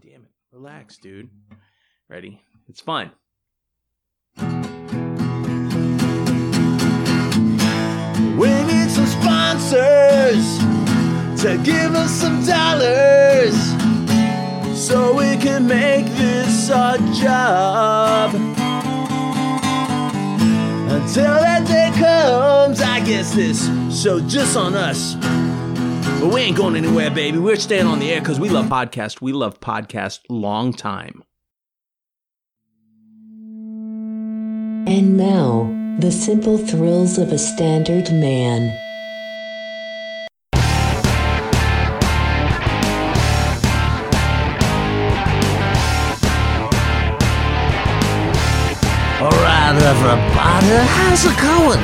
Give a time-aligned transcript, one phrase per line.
[0.00, 0.30] Damn it.
[0.52, 1.02] Relax, mm.
[1.02, 1.30] dude.
[2.08, 2.40] Ready?
[2.68, 3.10] It's fun.
[8.36, 10.58] We need some sponsors
[11.42, 13.56] to give us some dollars
[14.78, 18.34] so we can make this our job.
[20.90, 23.66] Until that day comes, I guess this
[24.00, 25.16] show just on us.
[26.20, 27.38] But we ain't going anywhere, baby.
[27.38, 29.20] We're staying on the air because we love Podcast.
[29.20, 31.22] We love podcast long time.
[34.88, 38.76] And now, the simple thrills of a standard man.
[49.20, 50.66] All right, everybody,
[50.96, 51.78] how's it going?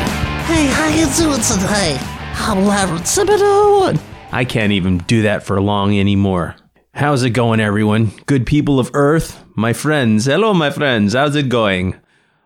[0.46, 1.98] Hey, how you doing today?
[2.34, 4.13] I'm Larry Thibodeau.
[4.34, 6.56] I can't even do that for long anymore.
[6.92, 8.10] How's it going, everyone?
[8.26, 10.24] Good people of Earth, my friends.
[10.24, 11.14] Hello, my friends.
[11.14, 11.94] How's it going?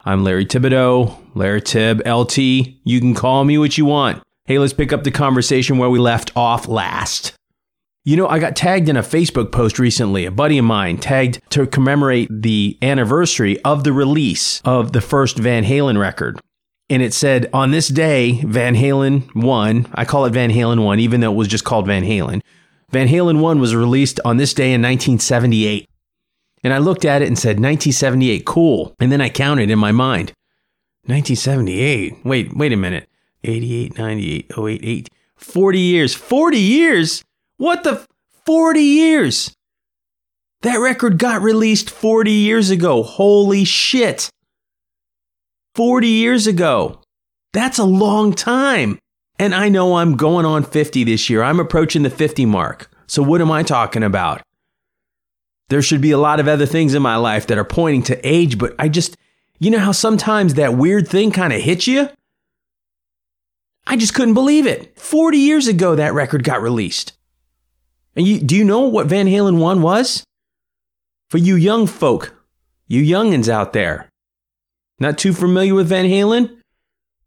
[0.05, 2.37] I'm Larry Thibodeau, Larry Tib, LT.
[2.37, 4.23] You can call me what you want.
[4.45, 7.33] Hey, let's pick up the conversation where we left off last.
[8.05, 10.27] You know, I got tagged in a Facebook post recently.
[10.27, 15.39] A buddy of mine tagged to commemorate the anniversary of the release of the first
[15.39, 16.39] Van Halen record.
[16.91, 21.01] And it said, on this day, Van Halen 1, I call it Van Halen 1,
[21.01, 22.41] even though it was just called Van Halen.
[22.91, 25.89] Van Halen 1 was released on this day in 1978.
[26.65, 28.95] And I looked at it and said, 1978, cool.
[28.99, 30.33] And then I counted in my mind.
[31.05, 32.25] 1978.
[32.25, 33.09] Wait, wait a minute.
[33.45, 35.09] 88, 98, 08, 8.
[35.37, 36.15] 40 years.
[36.15, 37.25] 40 years?
[37.59, 38.07] What the?
[38.47, 39.55] 40 years.
[40.63, 43.03] That record got released 40 years ago.
[43.03, 44.31] Holy shit.
[45.79, 47.01] 40 years ago.
[47.53, 48.99] That's a long time.
[49.39, 51.41] And I know I'm going on 50 this year.
[51.41, 52.91] I'm approaching the 50 mark.
[53.07, 54.43] So what am I talking about?
[55.69, 58.29] There should be a lot of other things in my life that are pointing to
[58.29, 59.17] age, but I just,
[59.61, 62.09] you know how sometimes that weird thing kind of hits you?
[63.87, 64.99] I just couldn't believe it.
[64.99, 67.13] 40 years ago, that record got released.
[68.17, 70.25] And you, do you know what Van Halen 1 was?
[71.31, 72.35] For you young folk,
[72.89, 74.08] you youngins out there,
[74.99, 76.57] not too familiar with Van Halen?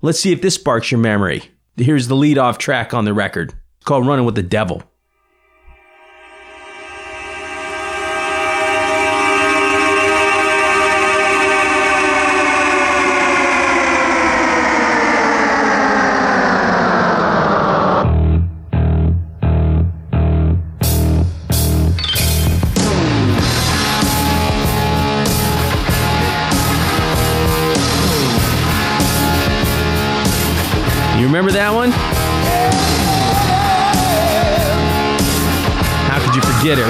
[0.01, 1.43] Let's see if this sparks your memory.
[1.77, 3.53] Here's the lead off track on the record.
[3.77, 4.83] It's called Running with the Devil.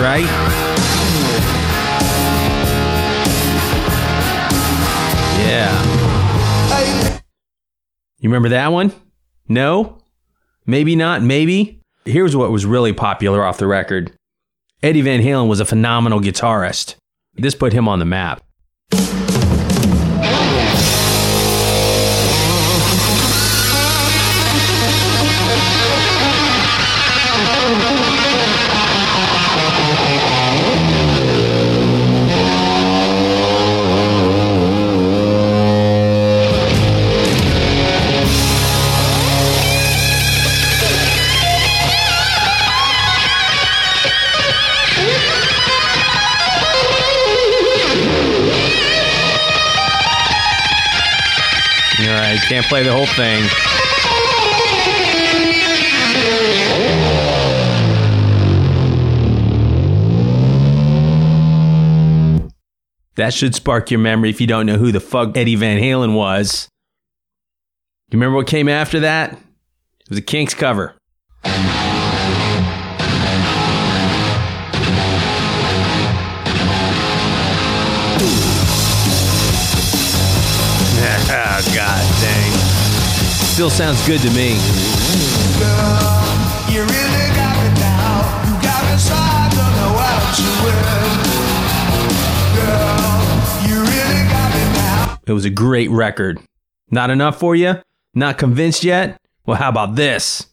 [0.02, 0.26] Right?
[5.48, 7.20] Yeah.
[8.20, 8.94] You remember that one?
[9.48, 10.00] No?
[10.66, 11.82] Maybe not, maybe.
[12.06, 14.12] Here's what was really popular off the record
[14.82, 16.96] Eddie Van Halen was a phenomenal guitarist.
[17.36, 18.44] This put him on the map.
[52.52, 53.42] Can't play the whole thing.
[63.16, 66.14] That should spark your memory if you don't know who the fuck Eddie Van Halen
[66.14, 66.68] was.
[68.10, 69.32] You remember what came after that?
[69.32, 70.94] It was a Kinks cover.
[93.62, 95.18] You really got me now.
[95.28, 96.40] It was a great record.
[96.90, 97.76] Not enough for you?
[98.16, 99.22] Not convinced yet?
[99.46, 100.48] Well, how about this?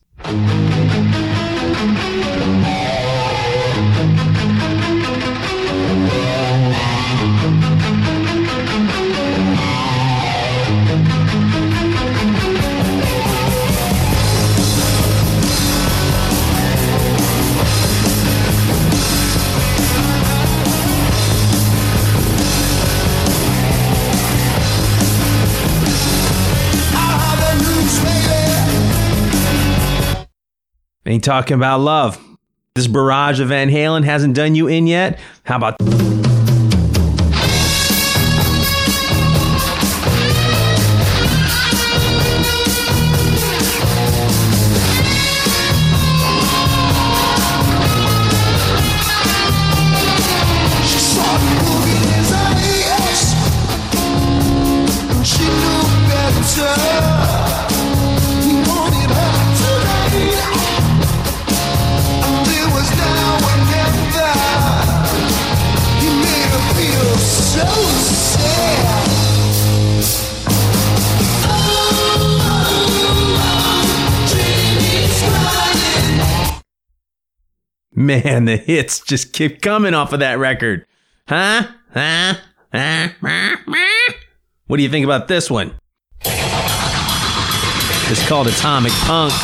[31.09, 32.23] Ain't talking about love.
[32.75, 35.19] This barrage of Van Halen hasn't done you in yet?
[35.45, 35.98] How about.
[78.09, 80.87] Man, the hits just keep coming off of that record.
[81.29, 81.65] Huh?
[81.93, 82.35] Huh?
[82.73, 83.09] Huh?
[84.67, 85.75] What do you think about this one?
[88.11, 89.35] It's called Atomic Punk.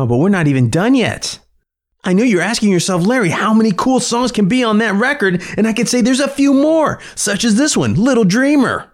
[0.00, 1.40] Oh, but we're not even done yet.
[2.04, 5.42] I know you're asking yourself, Larry, how many cool songs can be on that record?
[5.58, 8.90] And I can say there's a few more, such as this one, Little Dreamer.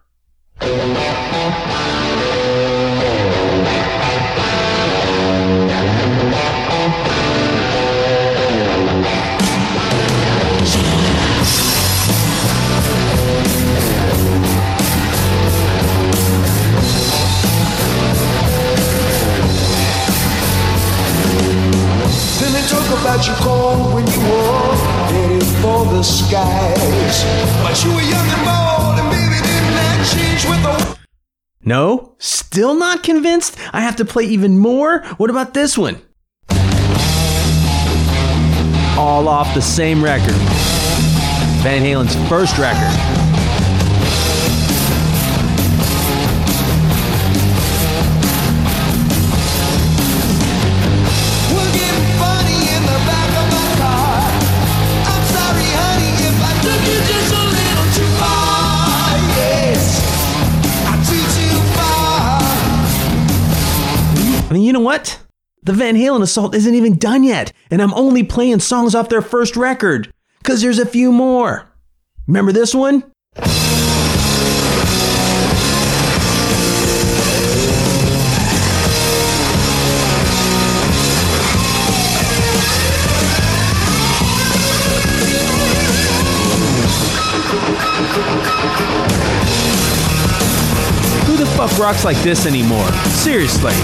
[23.17, 24.77] About you cold when you were
[25.63, 27.25] for the skies.
[27.63, 30.99] But you were young and bold, and baby, didn't that change with the
[31.65, 32.15] No?
[32.19, 33.57] Still not convinced?
[33.73, 35.03] I have to play even more?
[35.17, 36.03] What about this one?
[38.99, 40.35] All off the same record.
[41.62, 43.25] Van Halen's first record.
[64.97, 65.21] What?
[65.63, 69.21] The Van Halen assault isn't even done yet, and I'm only playing songs off their
[69.21, 71.71] first record, because there's a few more.
[72.27, 73.03] Remember this one?
[91.27, 92.91] Who the fuck rocks like this anymore?
[93.09, 93.75] Seriously.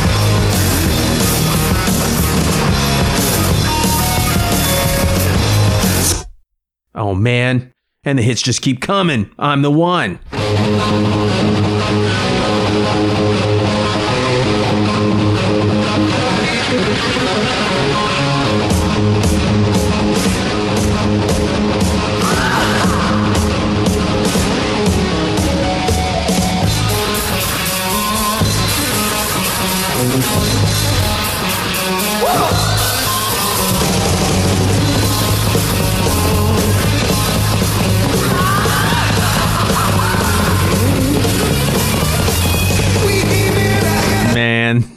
[6.95, 7.73] Oh man.
[8.05, 9.31] And the hits just keep coming.
[9.39, 10.19] I'm the one.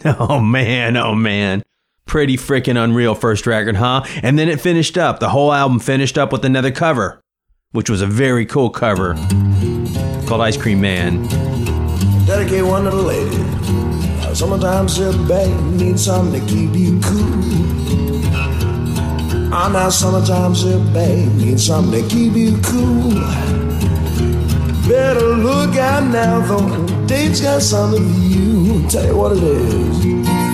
[0.19, 0.97] Oh man.
[0.97, 1.63] Oh man.
[2.05, 4.03] Pretty freaking unreal first record, huh?
[4.21, 5.19] And then it finished up.
[5.19, 7.19] The whole album finished up with another cover,
[7.71, 9.15] which was a very cool cover
[10.27, 11.23] called Ice Cream Man.
[12.27, 13.37] Dedicate one to the lady.
[14.21, 18.21] Now, Sometimes your babe needs something to keep you cool.
[19.51, 23.64] Ah, now sometimes your babe needs something to keep you cool.
[24.87, 27.07] Better look out now, though.
[27.07, 28.87] Dave's got something for you.
[28.87, 30.05] Tell you what it is.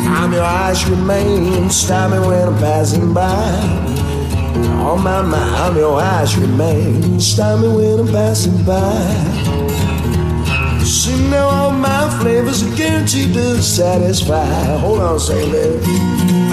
[0.08, 1.70] I'm your cream man.
[1.70, 3.28] Stop me when I'm passing by.
[4.88, 7.20] On my mind, I'm your cream man.
[7.20, 9.52] Stop me when I'm passing by.
[10.86, 14.46] See now all my flavors are guaranteed to satisfy.
[14.78, 15.84] Hold on second, baby.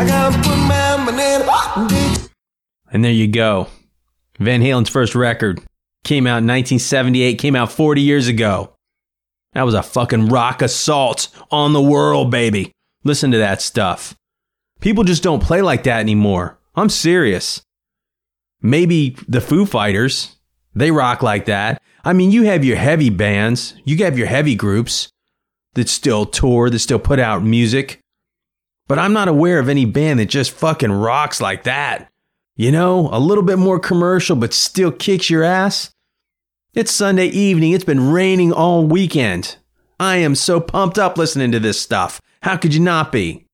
[0.00, 1.88] I gotta put my banana.
[2.90, 3.68] And there you go.
[4.40, 5.61] Van Halen's first record
[6.09, 8.73] came out in 1978, came out 40 years ago.
[9.53, 12.73] That was a fucking rock assault on the world, baby.
[13.05, 14.15] Listen to that stuff.
[14.81, 16.59] People just don't play like that anymore.
[16.75, 17.61] I'm serious.
[18.62, 20.37] Maybe the Foo Fighters.
[20.75, 21.83] They rock like that.
[22.05, 25.11] I mean, you have your heavy bands, you have your heavy groups
[25.75, 28.00] that still tour, that still put out music.
[28.87, 32.11] But I'm not aware of any band that just fucking rocks like that.
[32.57, 35.91] You know, a little bit more commercial, but still kicks your ass.
[36.75, 37.73] It's Sunday evening.
[37.73, 39.57] It's been raining all weekend.
[39.99, 42.21] I am so pumped up listening to this stuff.
[42.43, 43.47] How could you not be?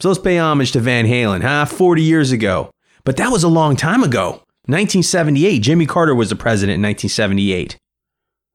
[0.00, 1.66] So let's pay homage to Van Halen, huh?
[1.66, 2.72] 40 years ago.
[3.04, 4.42] But that was a long time ago.
[4.66, 5.60] 1978.
[5.60, 7.78] Jimmy Carter was the president in 1978.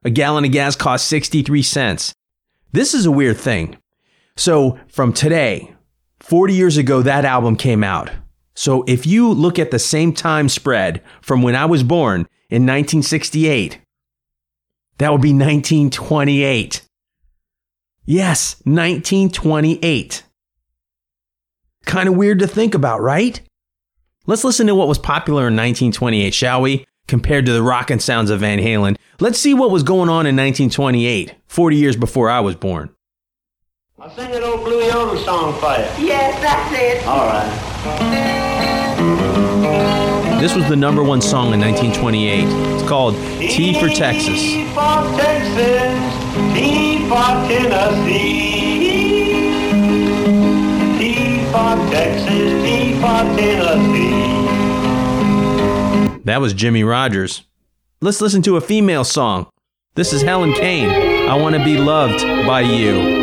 [0.03, 2.13] A gallon of gas cost 63 cents.
[2.73, 3.77] This is a weird thing.
[4.35, 5.73] So from today,
[6.19, 8.11] 40 years ago, that album came out.
[8.53, 12.63] So if you look at the same time spread from when I was born in
[12.63, 13.79] 1968,
[15.03, 16.81] that would be 1928.
[18.05, 20.23] Yes, 1928.
[21.85, 23.41] Kind of weird to think about, right?
[24.25, 26.85] Let's listen to what was popular in 1928, shall we?
[27.07, 28.95] Compared to the rockin' sounds of Van Halen.
[29.19, 32.89] Let's see what was going on in 1928, 40 years before I was born.
[33.99, 36.07] I'll sing that old Blue Yodel song for you.
[36.07, 37.05] Yes, that's it.
[37.07, 38.52] All right.
[40.43, 42.43] This was the number one song in 1928.
[42.73, 44.41] It's called T for Texas.
[44.41, 45.95] T for Texas.
[46.53, 48.89] T for Tennessee.
[50.99, 52.61] T for Texas.
[52.61, 54.19] T for Tennessee.
[56.25, 57.45] That was Jimmie Rodgers.
[58.01, 59.47] Let's listen to a female song.
[59.95, 61.29] This is Helen Kane.
[61.29, 63.22] I want to be loved by you.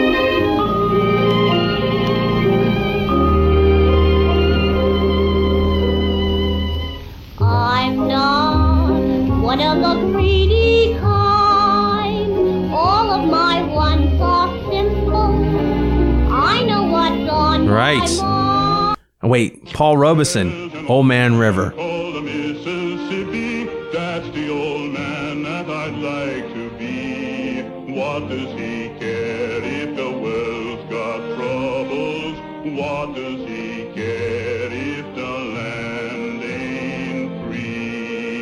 [17.80, 18.94] Right.
[19.22, 21.70] Wait, Paul Robeson, Old Man River.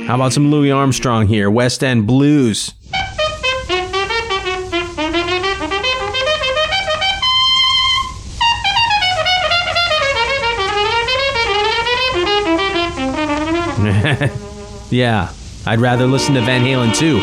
[0.09, 1.49] How about some Louis Armstrong here?
[1.49, 2.73] West End Blues.
[14.90, 15.32] yeah,
[15.66, 17.18] I'd rather listen to Van Halen too.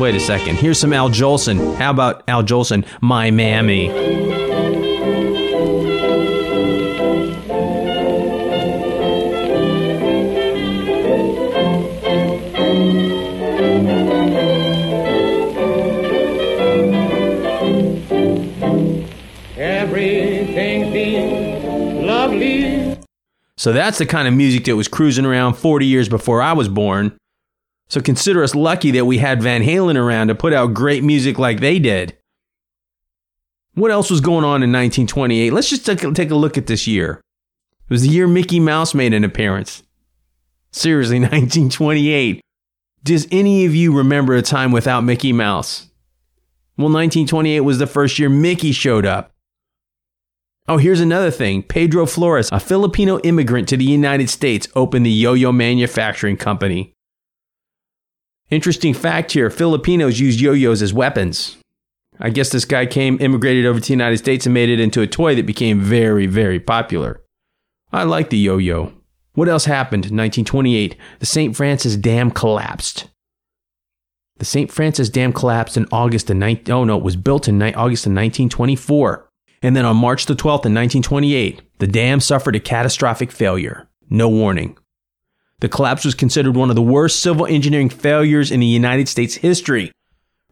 [0.00, 0.56] Wait a second.
[0.56, 1.74] Here's some Al Jolson.
[1.76, 4.41] How about Al Jolson, My Mammy?
[23.62, 26.68] So that's the kind of music that was cruising around 40 years before I was
[26.68, 27.16] born.
[27.88, 31.38] So consider us lucky that we had Van Halen around to put out great music
[31.38, 32.18] like they did.
[33.74, 35.52] What else was going on in 1928?
[35.52, 36.02] Let's just take
[36.32, 37.20] a, look at this year.
[37.88, 39.84] It was the year Mickey Mouse made an appearance.
[40.72, 42.40] Seriously, 1928.
[43.04, 45.86] Does any of you remember a time without Mickey Mouse?
[46.76, 49.31] Well, 1928 was the first year Mickey showed up.
[50.68, 51.64] Oh, here's another thing.
[51.64, 56.94] Pedro Flores, a Filipino immigrant to the United States, opened the Yo Yo Manufacturing Company.
[58.48, 61.56] Interesting fact here Filipinos use yo yos as weapons.
[62.20, 65.00] I guess this guy came, immigrated over to the United States, and made it into
[65.00, 67.22] a toy that became very, very popular.
[67.92, 68.92] I like the yo yo.
[69.32, 70.96] What else happened in 1928?
[71.18, 71.56] The St.
[71.56, 73.08] Francis Dam collapsed.
[74.36, 74.70] The St.
[74.70, 78.04] Francis Dam collapsed in August of 19, oh no, it was built in ni- August
[78.04, 79.28] of 1924.
[79.62, 83.88] And then on March the 12th in 1928, the dam suffered a catastrophic failure.
[84.10, 84.76] No warning.
[85.60, 89.36] The collapse was considered one of the worst civil engineering failures in the United States
[89.36, 89.92] history,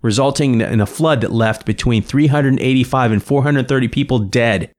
[0.02, 4.70] resulting in a flood that left between 385 and 430 people dead.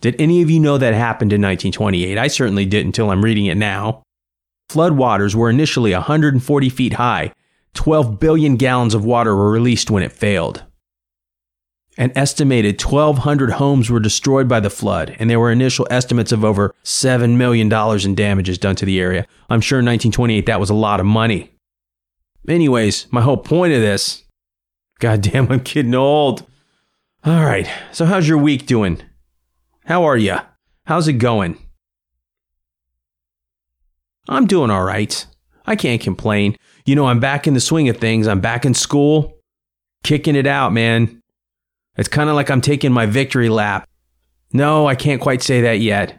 [0.00, 2.16] Did any of you know that happened in 1928?
[2.16, 4.02] I certainly didn't until I'm reading it now.
[4.70, 7.32] Floodwaters were initially 140 feet high.
[7.74, 10.64] 12 billion gallons of water were released when it failed.
[11.98, 16.44] An estimated 1,200 homes were destroyed by the flood, and there were initial estimates of
[16.44, 17.72] over $7 million
[18.06, 19.26] in damages done to the area.
[19.50, 21.50] I'm sure in 1928 that was a lot of money.
[22.48, 24.22] Anyways, my whole point of this
[25.00, 26.46] goddamn, I'm getting old.
[27.24, 29.02] All right, so how's your week doing?
[29.86, 30.36] How are you?
[30.86, 31.58] How's it going?
[34.28, 35.26] I'm doing all right.
[35.66, 36.56] I can't complain.
[36.86, 38.28] You know, I'm back in the swing of things.
[38.28, 39.36] I'm back in school,
[40.04, 41.17] kicking it out, man.
[41.98, 43.88] It's kind of like I'm taking my victory lap.
[44.52, 46.16] No, I can't quite say that yet.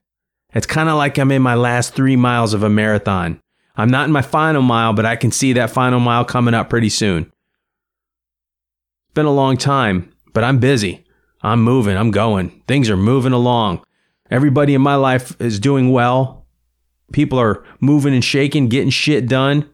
[0.54, 3.40] It's kind of like I'm in my last three miles of a marathon.
[3.76, 6.70] I'm not in my final mile, but I can see that final mile coming up
[6.70, 7.24] pretty soon.
[7.24, 11.06] It's been a long time, but I'm busy.
[11.42, 12.62] I'm moving, I'm going.
[12.68, 13.82] Things are moving along.
[14.30, 16.46] Everybody in my life is doing well.
[17.14, 19.70] People are moving and shaking, getting shit done.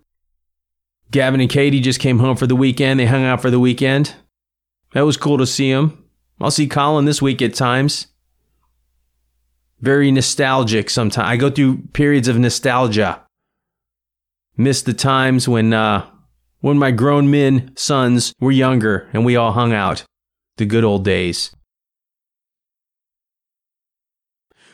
[1.10, 3.00] Gavin and Katie just came home for the weekend.
[3.00, 4.16] They hung out for the weekend.
[4.96, 6.06] That was cool to see him.
[6.40, 8.08] I'll see Colin this week at times.
[9.82, 11.28] Very nostalgic sometimes.
[11.28, 13.22] I go through periods of nostalgia.
[14.56, 16.10] Miss the times when uh,
[16.62, 20.06] when my grown men sons were younger and we all hung out.
[20.56, 21.54] The good old days.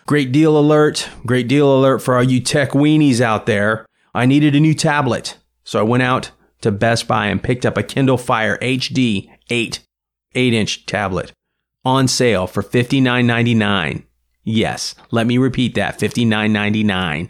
[0.05, 1.09] Great deal alert.
[1.25, 3.87] Great deal alert for all you tech weenies out there.
[4.13, 5.39] I needed a new tablet.
[5.63, 6.29] So I went out
[6.61, 9.79] to Best Buy and picked up a Kindle Fire HD 8
[10.35, 11.31] 8 inch tablet
[11.83, 14.03] on sale for $59.99.
[14.43, 17.29] Yes, let me repeat that $59.99.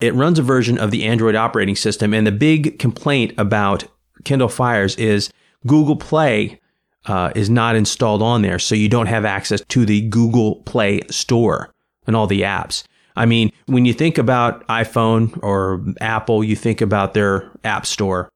[0.00, 3.84] It runs a version of the Android operating system, and the big complaint about
[4.24, 5.30] Kindle Fires is
[5.66, 6.60] Google Play
[7.06, 11.00] uh, is not installed on there, so you don't have access to the Google Play
[11.10, 11.72] Store
[12.06, 12.84] and all the apps.
[13.16, 18.28] I mean, when you think about iPhone or Apple, you think about their App Store.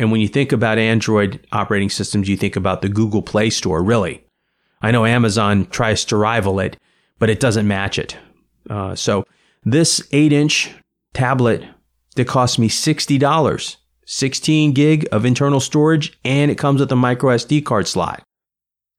[0.00, 3.82] And when you think about Android operating systems, you think about the Google Play Store,
[3.82, 4.24] really.
[4.80, 6.78] I know Amazon tries to rival it,
[7.18, 8.16] but it doesn't match it.
[8.70, 9.26] Uh, so
[9.62, 10.72] this 8 inch
[11.12, 11.62] tablet
[12.16, 13.76] that cost me $60,
[14.06, 18.22] 16 gig of internal storage, and it comes with a micro SD card slot.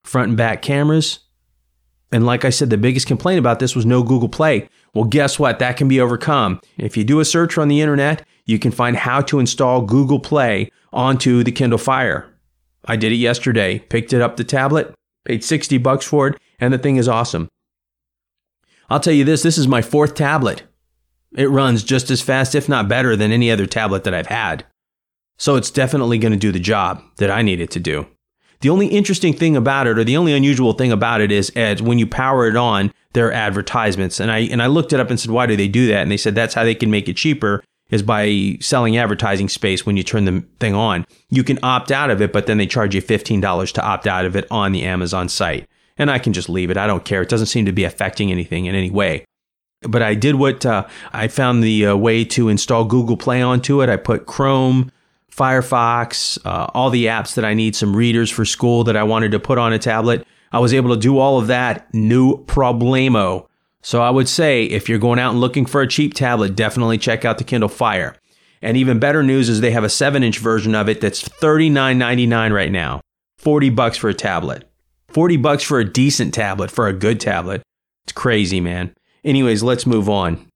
[0.04, 1.22] Front and back cameras.
[2.12, 4.70] And like I said, the biggest complaint about this was no Google Play.
[4.94, 5.58] Well, guess what?
[5.58, 6.62] That can be overcome.
[6.78, 10.20] If you do a search on the internet, you can find how to install Google
[10.20, 12.28] Play onto the Kindle Fire.
[12.86, 14.94] I did it yesterday, picked it up the tablet,
[15.26, 17.48] paid 60 bucks for it, and the thing is awesome.
[18.90, 20.64] I'll tell you this, this is my fourth tablet.
[21.36, 24.66] It runs just as fast, if not better, than any other tablet that I've had.
[25.38, 28.08] So it's definitely going to do the job that I need it to do.
[28.60, 31.82] The only interesting thing about it, or the only unusual thing about it, is Ed,
[31.82, 34.20] when you power it on, there are advertisements.
[34.20, 36.02] And I and I looked it up and said, why do they do that?
[36.02, 39.86] And they said that's how they can make it cheaper is by selling advertising space
[39.86, 41.06] when you turn the thing on.
[41.30, 44.26] You can opt out of it, but then they charge you $15 to opt out
[44.26, 45.68] of it on the Amazon site.
[45.98, 46.78] And I can just leave it.
[46.78, 47.22] I don't care.
[47.22, 49.26] It doesn't seem to be affecting anything in any way.
[49.82, 53.82] But I did what uh, I found the uh, way to install Google Play onto
[53.82, 53.90] it.
[53.90, 54.92] I put Chrome,
[55.32, 59.32] Firefox, uh, all the apps that I need, some readers for school that I wanted
[59.32, 60.26] to put on a tablet.
[60.52, 63.48] I was able to do all of that, no problemo.
[63.82, 66.98] So I would say if you're going out and looking for a cheap tablet, definitely
[66.98, 68.16] check out the Kindle Fire.
[68.62, 72.54] And even better news is they have a 7 inch version of it that's $39.99
[72.54, 73.02] right now.
[73.40, 74.70] 40 bucks for a tablet.
[75.10, 77.64] 40 bucks for a decent tablet, for a good tablet.
[78.06, 78.94] It's crazy, man.
[79.24, 80.48] Anyways, let's move on.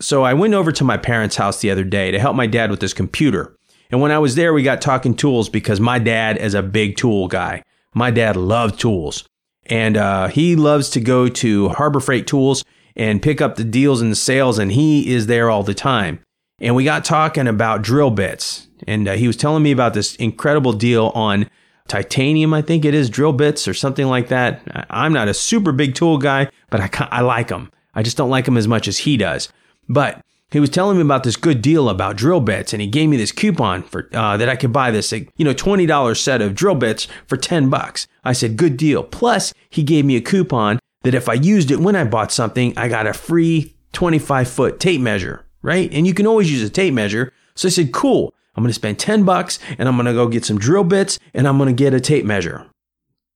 [0.00, 2.70] So I went over to my parents' house the other day to help my dad
[2.70, 3.56] with his computer.
[3.90, 6.96] And when I was there, we got talking tools because my dad is a big
[6.96, 7.62] tool guy.
[7.94, 9.26] My dad loved tools.
[9.66, 14.00] And uh, he loves to go to Harbor Freight Tools and pick up the deals
[14.00, 16.20] and the sales, and he is there all the time.
[16.60, 18.68] And we got talking about drill bits.
[18.86, 21.48] And uh, he was telling me about this incredible deal on
[21.88, 24.62] titanium, I think it is, drill bits or something like that.
[24.90, 27.70] I'm not a super big tool guy, but I, I like them.
[27.94, 29.48] I just don't like them as much as he does.
[29.88, 33.08] But he was telling me about this good deal about drill bits, and he gave
[33.08, 36.40] me this coupon for uh, that I could buy this, you know, twenty dollars set
[36.40, 38.06] of drill bits for ten bucks.
[38.24, 41.80] I said, "Good deal." Plus, he gave me a coupon that if I used it
[41.80, 45.92] when I bought something, I got a free twenty-five foot tape measure, right?
[45.92, 47.32] And you can always use a tape measure.
[47.54, 50.28] So I said, "Cool." I'm going to spend 10 bucks and I'm going to go
[50.28, 52.66] get some drill bits and I'm going to get a tape measure.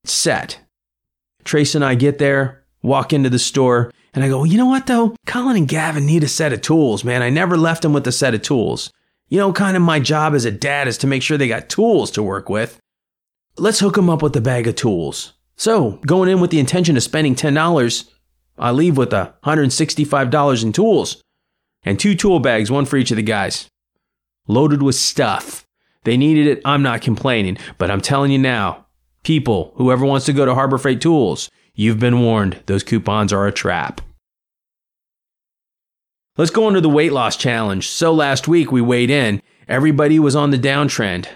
[0.04, 0.60] Set.
[1.44, 4.86] Trace and I get there, walk into the store, and I go, you know what
[4.86, 5.14] though?
[5.26, 7.22] Colin and Gavin need a set of tools, man.
[7.22, 8.92] I never left them with a set of tools.
[9.28, 11.68] You know, kind of my job as a dad is to make sure they got
[11.68, 12.80] tools to work with.
[13.56, 15.34] Let's hook them up with a bag of tools.
[15.56, 18.10] So, going in with the intention of spending $10,
[18.58, 21.22] I leave with $165 in tools
[21.82, 23.68] and two tool bags, one for each of the guys,
[24.48, 25.66] loaded with stuff.
[26.04, 26.62] They needed it.
[26.64, 28.86] I'm not complaining, but I'm telling you now,
[29.22, 32.60] people, whoever wants to go to Harbor Freight Tools, You've been warned.
[32.66, 34.00] Those coupons are a trap.
[36.36, 37.88] Let's go into the weight loss challenge.
[37.88, 39.42] So last week we weighed in.
[39.68, 41.28] Everybody was on the downtrend.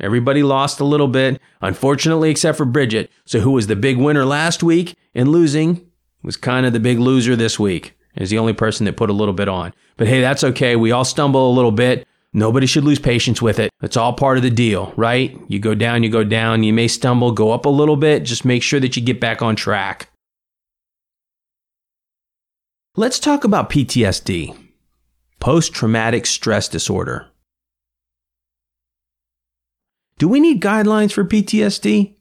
[0.00, 3.10] Everybody lost a little bit, unfortunately, except for Bridget.
[3.24, 5.86] So, who was the big winner last week and losing
[6.22, 7.96] was kind of the big loser this week.
[8.16, 9.72] Is the only person that put a little bit on.
[9.96, 10.76] But hey, that's okay.
[10.76, 12.06] We all stumble a little bit.
[12.34, 13.70] Nobody should lose patience with it.
[13.82, 15.38] It's all part of the deal, right?
[15.48, 16.62] You go down, you go down.
[16.62, 18.22] You may stumble, go up a little bit.
[18.22, 20.08] Just make sure that you get back on track.
[22.96, 24.56] Let's talk about PTSD,
[25.40, 27.28] post traumatic stress disorder.
[30.18, 32.14] Do we need guidelines for PTSD?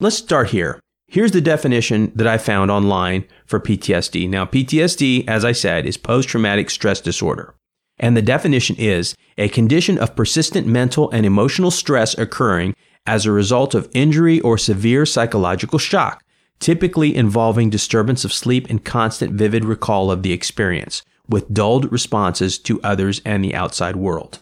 [0.00, 0.80] Let's start here.
[1.14, 4.28] Here's the definition that I found online for PTSD.
[4.28, 7.54] Now, PTSD, as I said, is post traumatic stress disorder.
[8.00, 12.74] And the definition is a condition of persistent mental and emotional stress occurring
[13.06, 16.24] as a result of injury or severe psychological shock,
[16.58, 22.58] typically involving disturbance of sleep and constant vivid recall of the experience, with dulled responses
[22.58, 24.40] to others and the outside world.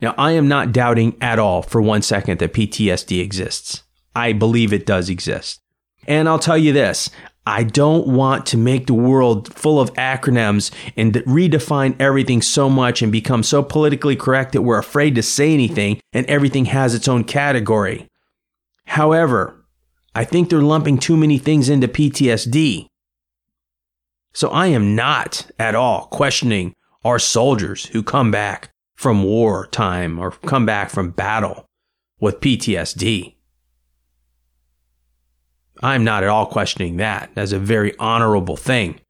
[0.00, 3.82] Now, I am not doubting at all for one second that PTSD exists.
[4.14, 5.60] I believe it does exist.
[6.06, 7.10] And I'll tell you this
[7.46, 13.02] I don't want to make the world full of acronyms and redefine everything so much
[13.02, 17.08] and become so politically correct that we're afraid to say anything and everything has its
[17.08, 18.08] own category.
[18.86, 19.64] However,
[20.14, 22.86] I think they're lumping too many things into PTSD.
[24.34, 30.18] So I am not at all questioning our soldiers who come back from war time
[30.18, 31.66] or come back from battle
[32.20, 33.34] with PTSD.
[35.82, 39.00] I'm not at all questioning that as a very honorable thing.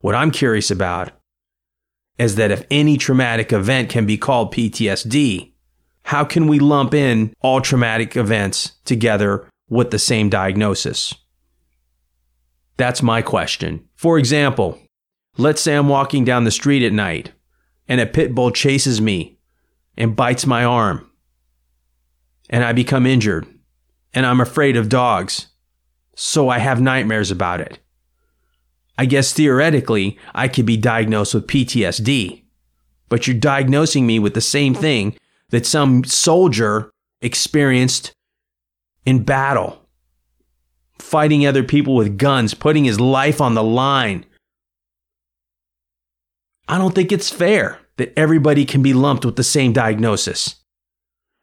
[0.00, 1.12] What I'm curious about
[2.18, 5.52] is that if any traumatic event can be called PTSD,
[6.04, 11.14] how can we lump in all traumatic events together with the same diagnosis?
[12.76, 13.88] That's my question.
[13.94, 14.78] For example,
[15.36, 17.32] let's say I'm walking down the street at night
[17.86, 19.38] and a pit bull chases me
[19.96, 21.10] and bites my arm
[22.50, 23.46] and I become injured
[24.14, 25.48] and I'm afraid of dogs
[26.14, 27.78] so I have nightmares about it.
[28.98, 32.42] I guess theoretically, I could be diagnosed with PTSD,
[33.08, 35.16] but you're diagnosing me with the same thing
[35.50, 38.12] that some soldier experienced
[39.04, 39.86] in battle,
[40.98, 44.24] fighting other people with guns, putting his life on the line.
[46.68, 50.56] I don't think it's fair that everybody can be lumped with the same diagnosis.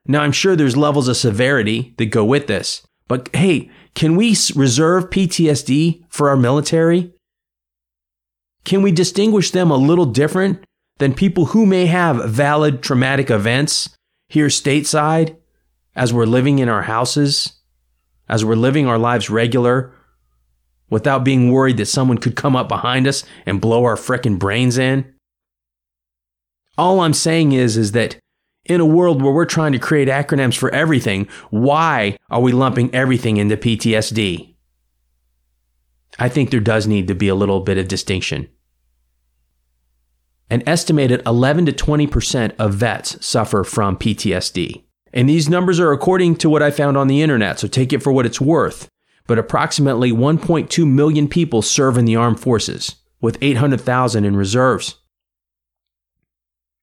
[0.07, 4.29] Now, I'm sure there's levels of severity that go with this, but hey, can we
[4.55, 7.11] reserve PTSD for our military?
[8.63, 10.63] Can we distinguish them a little different
[10.99, 13.89] than people who may have valid traumatic events
[14.29, 15.35] here stateside
[15.97, 17.59] as we're living in our houses,
[18.29, 19.93] as we're living our lives regular,
[20.89, 24.77] without being worried that someone could come up behind us and blow our frickin' brains
[24.77, 25.13] in?
[26.77, 28.17] All I'm saying is, is that
[28.69, 32.93] in a world where we're trying to create acronyms for everything, why are we lumping
[32.93, 34.53] everything into PTSD?
[36.19, 38.47] I think there does need to be a little bit of distinction.
[40.49, 44.83] An estimated 11 to 20% of vets suffer from PTSD.
[45.13, 48.03] And these numbers are according to what I found on the internet, so take it
[48.03, 48.87] for what it's worth.
[49.27, 54.95] But approximately 1.2 million people serve in the armed forces, with 800,000 in reserves.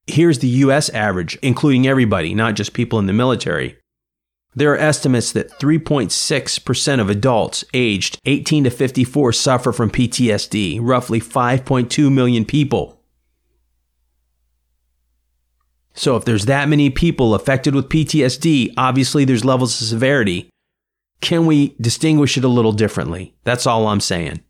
[0.06, 3.76] Here's the US average, including everybody, not just people in the military.
[4.54, 11.20] There are estimates that 3.6% of adults aged 18 to 54 suffer from PTSD, roughly
[11.20, 13.02] 5.2 million people.
[15.92, 20.48] So, if there's that many people affected with PTSD, obviously there's levels of severity.
[21.20, 23.34] Can we distinguish it a little differently?
[23.44, 24.42] That's all I'm saying.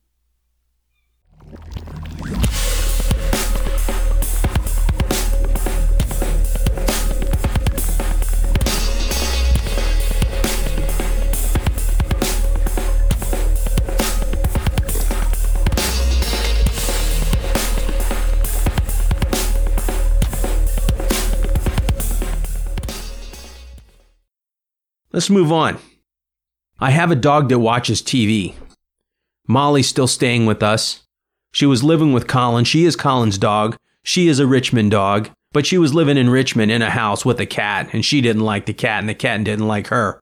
[25.16, 25.78] Let's move on.
[26.78, 28.54] I have a dog that watches TV.
[29.48, 31.04] Molly's still staying with us.
[31.52, 32.66] She was living with Colin.
[32.66, 33.78] She is Colin's dog.
[34.02, 37.40] She is a Richmond dog, but she was living in Richmond in a house with
[37.40, 40.20] a cat, and she didn't like the cat, and the cat didn't like her.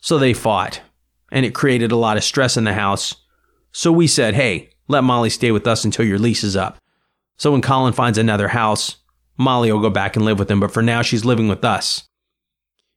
[0.00, 0.80] So they fought,
[1.30, 3.14] and it created a lot of stress in the house.
[3.70, 6.78] So we said, hey, let Molly stay with us until your lease is up.
[7.36, 8.96] So when Colin finds another house,
[9.38, 12.08] Molly will go back and live with him, but for now she's living with us.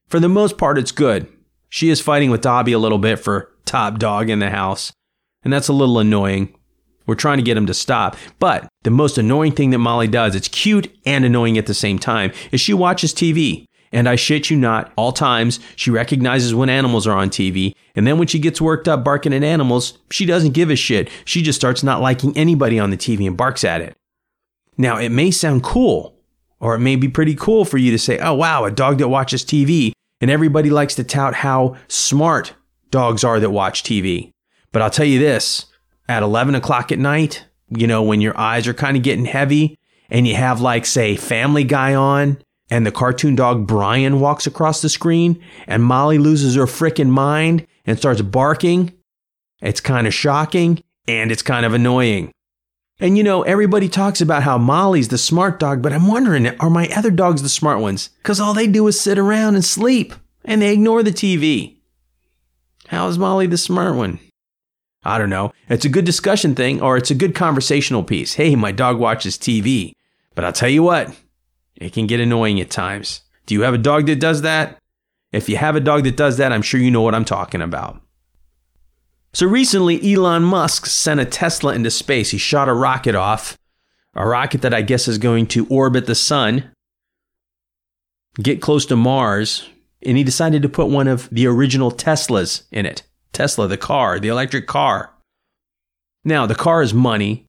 [0.09, 1.27] For the most part, it's good.
[1.69, 4.91] She is fighting with Dobby a little bit for top dog in the house,
[5.43, 6.55] and that's a little annoying.
[7.05, 8.17] We're trying to get him to stop.
[8.39, 11.99] But the most annoying thing that Molly does, it's cute and annoying at the same
[11.99, 13.65] time, is she watches TV.
[13.91, 17.73] And I shit you not, all times, she recognizes when animals are on TV.
[17.95, 21.09] And then when she gets worked up barking at animals, she doesn't give a shit.
[21.25, 23.95] She just starts not liking anybody on the TV and barks at it.
[24.77, 26.15] Now, it may sound cool,
[26.59, 29.09] or it may be pretty cool for you to say, oh, wow, a dog that
[29.09, 29.91] watches TV.
[30.21, 32.53] And everybody likes to tout how smart
[32.91, 34.31] dogs are that watch TV.
[34.71, 35.65] But I'll tell you this
[36.07, 39.77] at 11 o'clock at night, you know, when your eyes are kind of getting heavy
[40.09, 44.81] and you have, like, say, Family Guy on and the cartoon dog Brian walks across
[44.81, 48.93] the screen and Molly loses her frickin' mind and starts barking,
[49.61, 52.31] it's kind of shocking and it's kind of annoying.
[52.99, 56.69] And you know, everybody talks about how Molly's the smart dog, but I'm wondering, are
[56.69, 58.09] my other dogs the smart ones?
[58.17, 61.77] Because all they do is sit around and sleep and they ignore the TV.
[62.87, 64.19] How is Molly the smart one?
[65.03, 65.53] I don't know.
[65.69, 68.33] It's a good discussion thing or it's a good conversational piece.
[68.33, 69.93] Hey, my dog watches TV.
[70.35, 71.15] But I'll tell you what,
[71.75, 73.21] it can get annoying at times.
[73.45, 74.77] Do you have a dog that does that?
[75.31, 77.61] If you have a dog that does that, I'm sure you know what I'm talking
[77.61, 78.01] about.
[79.31, 82.31] So recently, Elon Musk sent a Tesla into space.
[82.31, 83.57] He shot a rocket off,
[84.15, 86.71] a rocket that I guess is going to orbit the sun,
[88.41, 89.69] get close to Mars,
[90.01, 93.03] and he decided to put one of the original Teslas in it.
[93.31, 95.13] Tesla, the car, the electric car.
[96.23, 97.45] Now, the car is money.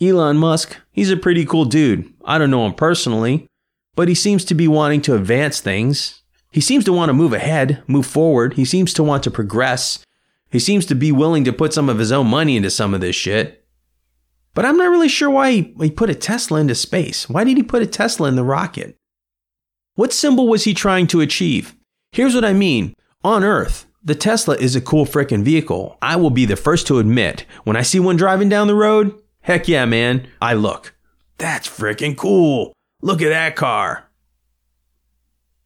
[0.00, 2.10] Elon Musk, he's a pretty cool dude.
[2.24, 3.46] I don't know him personally,
[3.96, 6.22] but he seems to be wanting to advance things.
[6.52, 8.54] He seems to want to move ahead, move forward.
[8.54, 9.98] He seems to want to progress.
[10.50, 13.00] He seems to be willing to put some of his own money into some of
[13.00, 13.64] this shit.
[14.52, 17.28] But I'm not really sure why he, he put a Tesla into space.
[17.28, 18.96] Why did he put a Tesla in the rocket?
[19.94, 21.76] What symbol was he trying to achieve?
[22.12, 22.94] Here's what I mean.
[23.22, 25.98] On Earth, the Tesla is a cool frickin' vehicle.
[26.02, 29.14] I will be the first to admit, when I see one driving down the road,
[29.42, 30.94] heck yeah, man, I look.
[31.38, 32.72] That's frickin' cool.
[33.02, 34.10] Look at that car.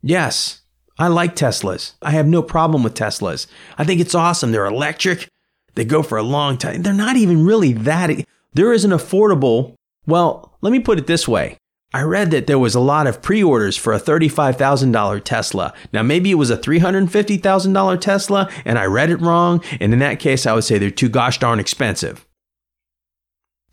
[0.03, 0.61] Yes,
[0.99, 1.95] I like Teslas.
[2.03, 3.47] I have no problem with Teslas.
[3.77, 4.53] I think it's awesome.
[4.53, 5.29] They're electric.
[5.75, 6.83] They go for a long time.
[6.83, 8.11] They're not even really that.
[8.53, 9.75] There is an affordable.
[10.07, 11.57] Well, let me put it this way.
[11.93, 15.73] I read that there was a lot of pre-orders for a $35,000 Tesla.
[15.93, 20.19] Now maybe it was a $350,000 Tesla and I read it wrong, and in that
[20.19, 22.27] case I would say they're too gosh darn expensive.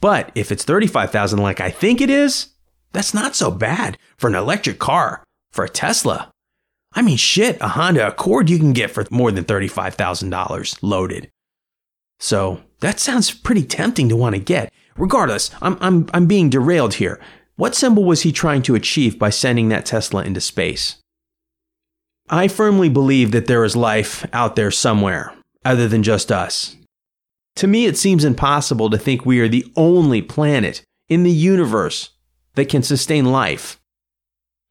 [0.01, 2.49] But if it's 35,000 like I think it is,
[2.91, 6.31] that's not so bad for an electric car, for a Tesla.
[6.93, 11.29] I mean shit, a Honda Accord you can get for more than $35,000 loaded.
[12.19, 14.71] So, that sounds pretty tempting to want to get.
[14.97, 17.19] Regardless, I'm I'm I'm being derailed here.
[17.55, 20.97] What symbol was he trying to achieve by sending that Tesla into space?
[22.29, 26.75] I firmly believe that there is life out there somewhere, other than just us.
[27.57, 32.11] To me, it seems impossible to think we are the only planet in the universe
[32.55, 33.79] that can sustain life.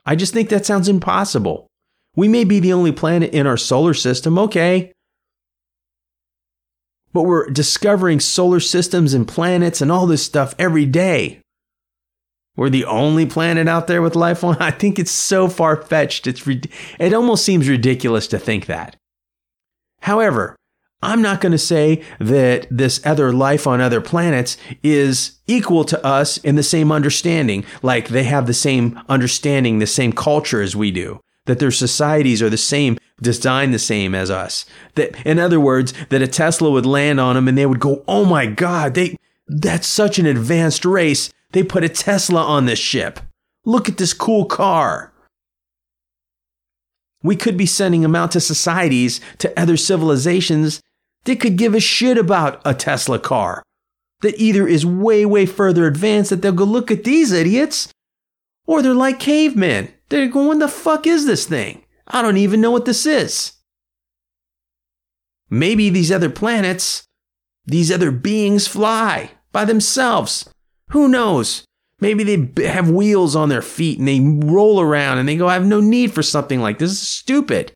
[0.06, 1.66] I just think that sounds impossible.
[2.20, 4.92] We may be the only planet in our solar system, okay.
[7.14, 11.40] But we're discovering solar systems and planets and all this stuff every day.
[12.56, 14.56] We're the only planet out there with life on.
[14.60, 16.26] I think it's so far fetched.
[16.26, 16.46] It's
[16.98, 18.96] it almost seems ridiculous to think that.
[20.02, 20.56] However,
[21.02, 26.04] I'm not going to say that this other life on other planets is equal to
[26.04, 30.76] us in the same understanding, like they have the same understanding, the same culture as
[30.76, 31.18] we do,
[31.50, 34.64] that their societies are the same, designed the same as us.
[34.94, 38.04] That, in other words, that a Tesla would land on them and they would go,
[38.06, 39.16] "Oh my God, they
[39.48, 43.18] that's such an advanced race." They put a Tesla on this ship.
[43.64, 45.12] Look at this cool car.
[47.22, 50.80] We could be sending them out to societies, to other civilizations
[51.24, 53.62] that could give a shit about a Tesla car.
[54.22, 57.88] That either is way, way further advanced that they'll go look at these idiots,
[58.70, 59.92] or they're like cavemen.
[60.10, 61.84] They're going, what the fuck is this thing?
[62.06, 63.54] I don't even know what this is.
[65.50, 67.02] Maybe these other planets,
[67.64, 70.48] these other beings fly by themselves.
[70.90, 71.64] Who knows?
[71.98, 75.54] Maybe they have wheels on their feet and they roll around and they go, I
[75.54, 76.90] have no need for something like this.
[76.90, 77.72] This is stupid.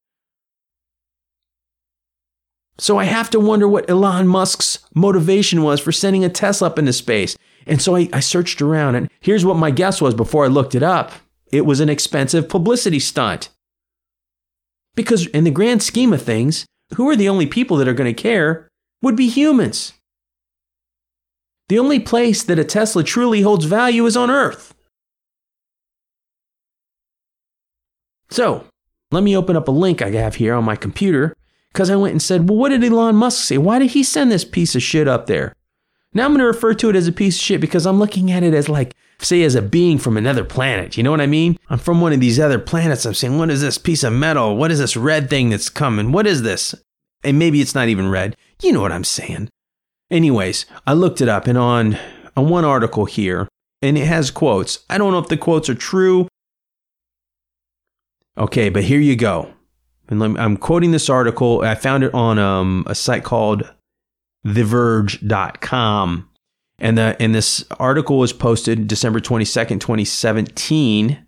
[2.78, 6.78] So I have to wonder what Elon Musk's motivation was for sending a Tesla up
[6.78, 7.36] into space.
[7.66, 10.74] And so I, I, searched around, and here's what my guess was before I looked
[10.74, 11.12] it up
[11.50, 13.48] it was an expensive publicity stunt.
[14.96, 18.12] Because in the grand scheme of things, who are the only people that are going
[18.12, 18.68] to care
[19.02, 19.92] would be humans.
[21.68, 24.74] The only place that a Tesla truly holds value is on Earth.
[28.30, 28.66] So,
[29.10, 31.36] let me open up a link I have here on my computer
[31.72, 33.58] because I went and said, well, what did Elon Musk say?
[33.58, 35.54] Why did he send this piece of shit up there?
[36.14, 38.30] Now I'm going to refer to it as a piece of shit because I'm looking
[38.30, 40.96] at it as like, say, as a being from another planet.
[40.96, 41.58] You know what I mean?
[41.68, 43.04] I'm from one of these other planets.
[43.04, 44.56] I'm saying, what is this piece of metal?
[44.56, 46.12] What is this red thing that's coming?
[46.12, 46.74] What is this?
[47.24, 48.36] And maybe it's not even red.
[48.62, 49.48] You know what I'm saying.
[50.10, 51.98] Anyways, I looked it up and on,
[52.36, 53.48] on one article here,
[53.82, 54.84] and it has quotes.
[54.88, 56.28] I don't know if the quotes are true.
[58.38, 59.52] Okay, but here you go.
[60.08, 61.62] And I'm quoting this article.
[61.62, 63.68] I found it on um, a site called
[64.46, 66.28] TheVerge.com.
[66.78, 71.24] And, the, and this article was posted December 22nd, 2017.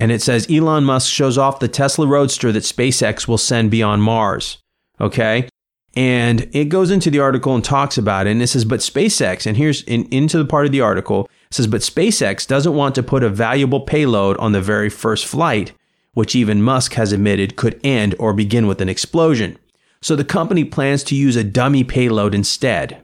[0.00, 4.02] And it says Elon Musk shows off the Tesla Roadster that SpaceX will send beyond
[4.02, 4.58] Mars.
[5.00, 5.48] Okay.
[5.94, 8.30] And it goes into the article and talks about it.
[8.30, 11.66] And it says, but SpaceX, and here's in, into the part of the article, says,
[11.66, 15.72] but SpaceX doesn't want to put a valuable payload on the very first flight,
[16.14, 19.58] which even Musk has admitted could end or begin with an explosion.
[20.00, 23.02] So the company plans to use a dummy payload instead.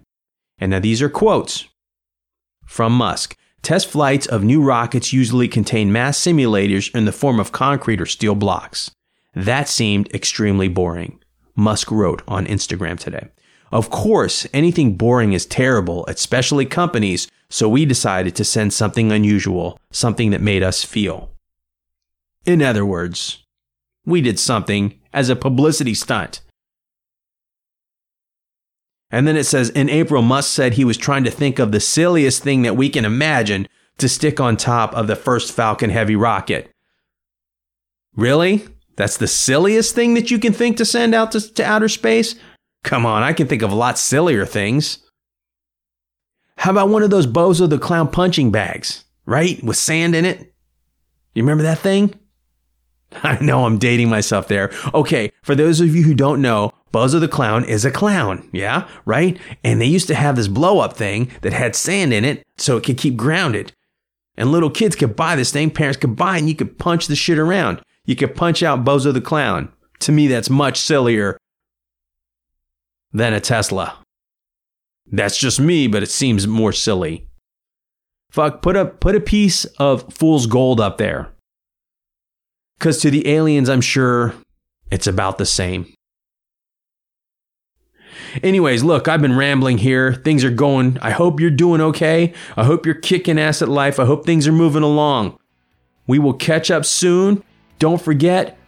[0.59, 1.69] And now these are quotes
[2.67, 3.37] from Musk.
[3.63, 8.07] Test flights of new rockets usually contain mass simulators in the form of concrete or
[8.07, 8.91] steel blocks.
[9.35, 11.19] That seemed extremely boring,
[11.57, 13.29] Musk wrote on Instagram today.
[13.73, 19.79] Of course, anything boring is terrible, especially companies, so we decided to send something unusual,
[19.91, 21.34] something that made us feel.
[22.45, 23.45] In other words,
[24.05, 26.41] we did something as a publicity stunt.
[29.11, 31.81] And then it says in April, Musk said he was trying to think of the
[31.81, 36.17] silliest thing that we can imagine to stick on top of the first Falcon Heavy
[36.17, 36.71] rocket.
[38.17, 38.67] Really?
[38.97, 42.35] That's the silliest thing that you can think to send out to, to outer space?
[42.83, 44.99] Come on, I can think of a lot sillier things.
[46.59, 49.63] How about one of those Bozo the Clown punching bags, right?
[49.63, 50.55] With sand in it?
[51.35, 52.15] You remember that thing?
[53.23, 54.71] I know I'm dating myself there.
[54.93, 58.89] Okay, for those of you who don't know, Bozo the Clown is a clown, yeah?
[59.05, 59.39] Right?
[59.63, 62.77] And they used to have this blow up thing that had sand in it so
[62.77, 63.73] it could keep grounded.
[64.37, 67.07] And little kids could buy this thing, parents could buy it, and you could punch
[67.07, 67.81] the shit around.
[68.05, 69.73] You could punch out Bozo the Clown.
[70.01, 71.39] To me, that's much sillier
[73.13, 73.99] than a Tesla.
[75.07, 77.29] That's just me, but it seems more silly.
[78.31, 81.34] Fuck, put a put a piece of fool's gold up there.
[82.81, 84.35] Cause to the aliens, I'm sure
[84.91, 85.93] it's about the same.
[88.43, 90.13] Anyways, look, I've been rambling here.
[90.13, 90.99] Things are going.
[91.01, 92.33] I hope you're doing okay.
[92.57, 93.99] I hope you're kicking ass at life.
[93.99, 95.39] I hope things are moving along.
[96.07, 97.43] We will catch up soon.
[97.79, 98.59] Don't forget,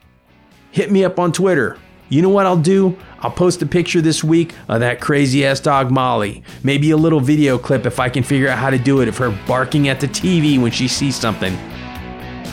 [0.71, 1.79] hit me up on Twitter.
[2.09, 2.97] You know what I'll do?
[3.21, 6.43] I'll post a picture this week of that crazy ass dog Molly.
[6.63, 9.19] Maybe a little video clip if I can figure out how to do it of
[9.19, 11.57] her barking at the TV when she sees something.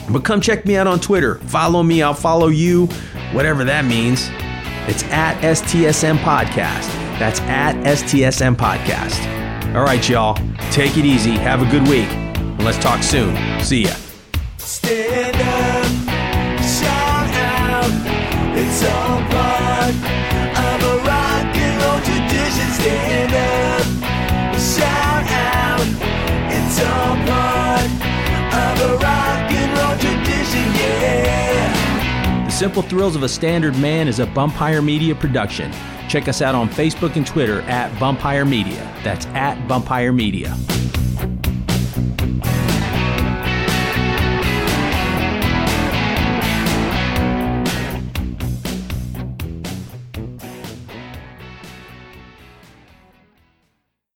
[0.10, 1.36] But come check me out on Twitter.
[1.36, 2.88] Follow me, I'll follow you,
[3.32, 4.30] whatever that means.
[4.88, 6.88] It's at STSM Podcast.
[7.20, 9.76] That's at STSM Podcast.
[9.76, 10.36] All right, y'all.
[10.72, 11.32] Take it easy.
[11.32, 12.10] Have a good week.
[12.10, 13.36] And let's talk soon.
[13.62, 13.94] See ya.
[14.58, 15.86] Stand up,
[16.62, 17.92] shout out.
[18.58, 19.96] It's all part
[20.60, 22.70] of a rock and roll tradition.
[22.74, 25.88] Stand up, shout out.
[26.52, 27.43] It's all part
[32.64, 35.70] Simple Thrills of a Standard Man is a Bumpire Media production.
[36.08, 38.90] Check us out on Facebook and Twitter at Bumpire Media.
[39.04, 40.56] That's at Bumpire Media.